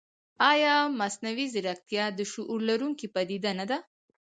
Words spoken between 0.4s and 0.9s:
ایا